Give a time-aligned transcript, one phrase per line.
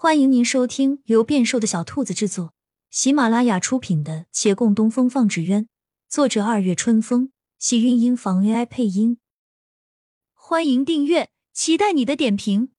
[0.00, 2.54] 欢迎您收听由变瘦的小兔子制作、
[2.88, 5.64] 喜马拉雅出品的《且共东风放纸鸢》，
[6.08, 9.18] 作者二月春风，喜韵音房 AI 配音。
[10.34, 12.70] 欢迎订阅，期待你的点评。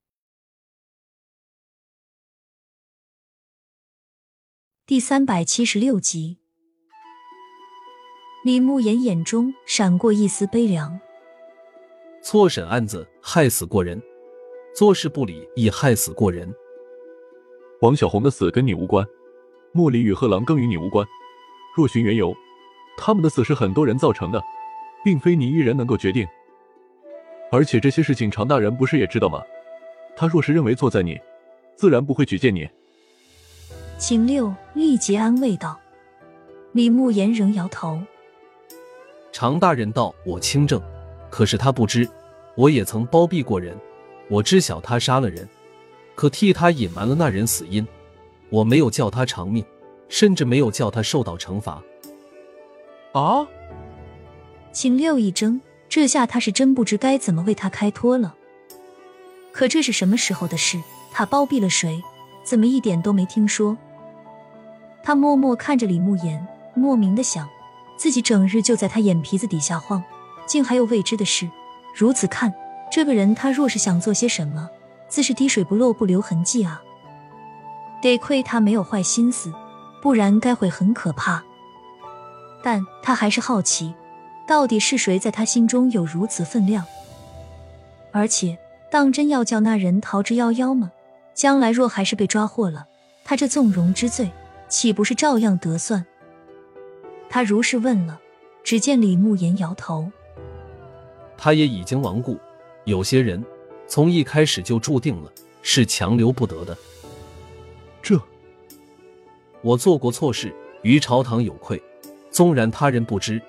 [4.86, 6.38] 第三百七十六集，
[8.46, 11.02] 李慕言眼中闪过一丝悲凉。
[12.24, 14.00] 错审案子，害死过人；
[14.74, 16.50] 做事不理，亦害死过人。
[17.82, 19.06] 王小红的死跟你无关，
[19.72, 21.08] 莫离与贺郎更与你无关。
[21.74, 22.36] 若寻缘由，
[22.98, 24.44] 他们的死是很多人造成的，
[25.02, 26.28] 并非你一人能够决定。
[27.52, 29.42] 而且这些事情常大人不是也知道吗？
[30.14, 31.18] 他若是认为错在你，
[31.78, 32.68] 自然不会举荐你。
[33.98, 35.80] 秦六立即安慰道。
[36.74, 38.00] 李慕言仍摇头。
[39.32, 40.82] 常大人道我清正，
[41.30, 42.08] 可是他不知，
[42.56, 43.74] 我也曾包庇过人，
[44.30, 45.48] 我知晓他杀了人。
[46.20, 47.88] 可替他隐瞒了那人死因，
[48.50, 49.64] 我没有叫他偿命，
[50.10, 51.82] 甚至没有叫他受到惩罚。
[53.14, 53.48] 啊！
[54.74, 58.36] 秦六一怔，这下他是真不知该怎么为他开脱了。
[59.54, 60.78] 可这是什么时候的事？
[61.14, 62.04] 他包庇了谁？
[62.44, 63.78] 怎么一点都没听说？
[65.02, 67.48] 他默默看着李慕言，莫名的想，
[67.96, 70.04] 自己整日就在他眼皮子底下晃，
[70.46, 71.50] 竟还有未知的事。
[71.96, 72.54] 如此看，
[72.92, 74.70] 这个人他若是想做些什么？
[75.10, 76.82] 自是滴水不漏，不留痕迹啊！
[78.02, 79.52] 得亏他没有坏心思，
[80.02, 81.44] 不然该会很可怕。
[82.64, 83.94] 但他还是好奇，
[84.48, 86.86] 到底是谁在他心中有如此分量？
[88.12, 88.58] 而且，
[88.92, 90.92] 当真要叫那人逃之夭夭吗？
[91.34, 92.86] 将来若还是被抓获了，
[93.24, 94.32] 他这纵容之罪，
[94.68, 96.06] 岂不是照样得算？
[97.30, 98.20] 他如是问了，
[98.64, 100.12] 只见李慕言摇头。
[101.38, 102.38] 他也已经亡故，
[102.86, 103.44] 有些人。
[103.90, 105.32] 从一开始就注定了
[105.64, 106.78] 是强留不得的。
[108.04, 108.22] 这，
[109.62, 111.82] 我做过错事，于朝堂有愧，
[112.30, 113.42] 纵然他人不知，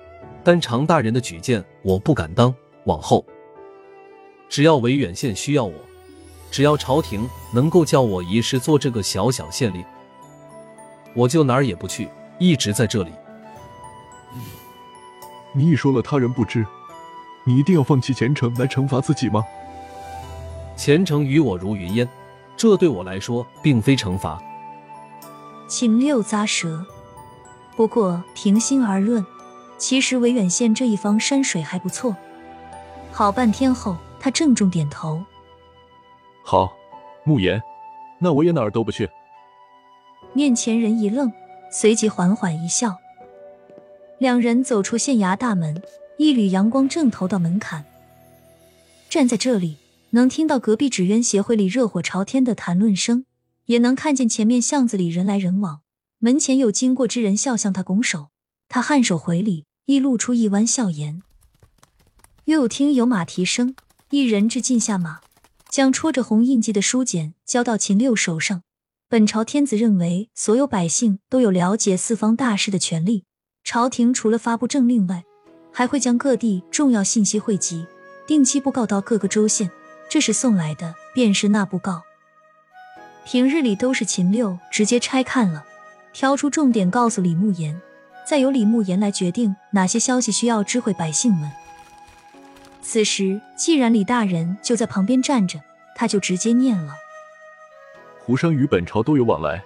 [0.43, 2.53] 但常大人的举荐我不敢当。
[2.85, 3.23] 往后，
[4.49, 5.73] 只要维远县需要我，
[6.49, 9.85] 只要朝廷能够叫我一试做这个小小县令，
[11.13, 13.11] 我就哪儿也不去，一直在这里。
[15.53, 16.65] 你一说了他人不知，
[17.45, 19.45] 你一定要放弃前程来惩罚自己吗？
[20.81, 22.09] 前程与我如云烟，
[22.57, 24.41] 这对我来说并非惩罚。
[25.67, 26.83] 秦六咂舌。
[27.75, 29.23] 不过平心而论，
[29.77, 32.15] 其实维远县这一方山水还不错。
[33.11, 35.23] 好半天后，他郑重点头。
[36.43, 36.73] 好，
[37.25, 37.61] 慕言，
[38.17, 39.07] 那我也哪儿都不去。
[40.33, 41.31] 面前人一愣，
[41.71, 42.97] 随即缓缓一笑。
[44.17, 45.79] 两人走出县衙大门，
[46.17, 47.85] 一缕阳光正投到门槛。
[49.07, 49.77] 站在这里。
[50.13, 53.25] 能听到隔壁纸鸢协会里热火朝天的谈论声，
[53.67, 55.81] 也能看见前面巷子里人来人往，
[56.19, 58.27] 门前有经过之人笑向他拱手，
[58.67, 61.21] 他颔首回礼，亦露出一弯笑颜。
[62.45, 63.73] 又听有马蹄声，
[64.09, 65.21] 一人至近下马，
[65.69, 68.63] 将戳着红印记的书简交到秦六手上。
[69.07, 73.23] 本朝天子认为，所有百姓都有了解四方大事的权利，
[73.63, 75.23] 朝廷除了发布政令外，
[75.71, 77.85] 还会将各地重要信息汇集，
[78.27, 79.71] 定期布告到各个州县。
[80.11, 82.03] 这是送来的，便是那布告。
[83.23, 85.63] 平日里都是秦六直接拆看了，
[86.11, 87.81] 挑出重点告诉李慕言，
[88.27, 91.49] 再由李慕言来决定哪些消息需要知会百姓们。
[92.81, 95.61] 此时既然李大人就在旁边站着，
[95.95, 96.93] 他就直接念了：
[98.19, 99.63] 胡商与本朝都有往来，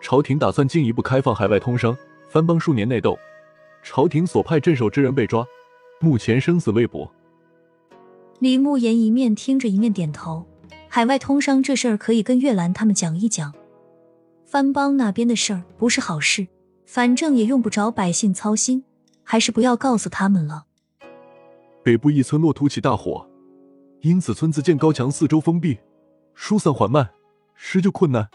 [0.00, 1.96] 朝廷打算进一步开放海外通商。
[2.28, 3.16] 番邦数年内斗，
[3.84, 5.46] 朝廷所派镇守之人被抓，
[6.00, 7.08] 目前生死未卜。
[8.38, 10.44] 李慕言一面听着，一面点头。
[10.88, 13.54] 海外通商这事儿可以跟月兰他们讲一讲。
[14.44, 16.46] 番邦那边的事儿不是好事，
[16.84, 18.84] 反正也用不着百姓操心，
[19.22, 20.66] 还是不要告诉他们了。
[21.82, 23.26] 北部一村落突起大火，
[24.00, 25.78] 因此村子建高墙四周封闭，
[26.34, 27.08] 疏散缓慢，
[27.54, 28.28] 施救困难。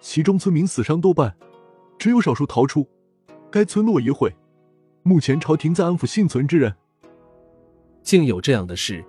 [0.00, 1.34] 其中村民死伤多半，
[1.98, 2.86] 只有少数逃出。
[3.50, 4.34] 该村落已毁，
[5.02, 6.74] 目前朝廷在安抚幸存之人。
[8.02, 9.04] 竟有这样的事！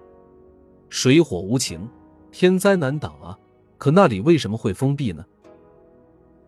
[0.89, 1.89] 水火无情，
[2.31, 3.37] 天灾难挡啊！
[3.77, 5.25] 可那里为什么会封闭呢？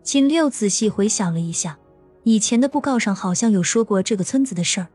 [0.02, 1.78] 秦六仔细回想了一下，
[2.24, 4.88] 以前的布告上好像有说过这个村子的事儿，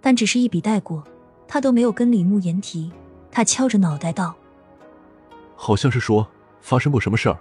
[0.00, 1.02] 但只是一笔带过，
[1.46, 2.90] 他都没有跟李慕言提。
[3.30, 4.34] 他敲着脑袋道
[5.54, 6.26] ：“好像是说
[6.60, 7.38] 发生过什么事儿，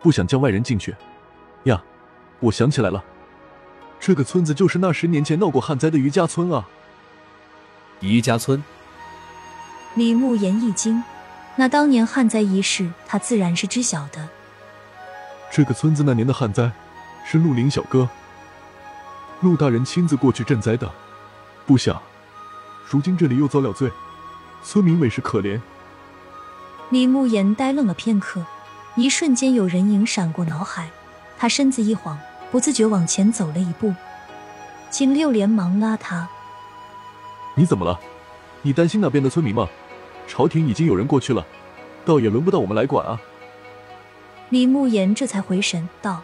[0.00, 0.94] 不想叫外人进去。
[1.64, 1.82] 呀，
[2.40, 3.04] 我想起来了，
[4.00, 6.68] 这个村子就是那十年前闹过旱灾的余家村啊。
[8.00, 8.62] 余家村。”
[9.96, 11.02] 李慕言一惊，
[11.54, 14.28] 那当年旱灾一事，他自然是知晓的。
[15.50, 16.70] 这个村子那年的旱灾，
[17.24, 18.06] 是陆林小哥
[19.40, 20.86] 陆大人亲自过去赈灾的。
[21.64, 21.98] 不想，
[22.86, 23.90] 如今这里又遭了罪，
[24.62, 25.58] 村民委实可怜。
[26.90, 28.44] 李慕言呆愣了片刻，
[28.96, 30.90] 一瞬间有人影闪过脑海，
[31.38, 32.18] 他身子一晃，
[32.50, 33.94] 不自觉往前走了一步。
[34.90, 36.28] 景六连忙拉他
[37.56, 37.98] ：“你怎么了？
[38.60, 39.66] 你担心那边的村民吗？
[40.26, 41.46] 朝廷已经有人过去了，
[42.04, 43.20] 倒也轮不到我们来管啊。”
[44.50, 46.22] 李慕言这才回神道：“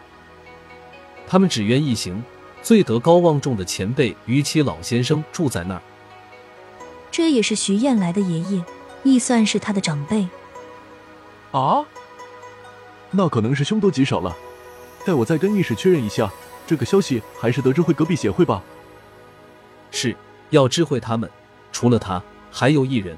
[1.27, 2.23] 他们只愿一行，
[2.61, 5.81] 最德高望重的前辈于七老先生住在那儿。
[7.11, 8.63] 这也是徐燕来的爷爷，
[9.03, 10.27] 亦算是他的长辈。”
[11.51, 11.85] 啊，
[13.11, 14.35] 那可能是凶多吉少了。
[15.05, 16.31] 待我再跟御史确认一下，
[16.65, 18.63] 这个消息还是得知会隔壁协会吧。
[19.91, 20.15] 是
[20.49, 21.29] 要知会他们，
[21.73, 23.17] 除了他，还有一人，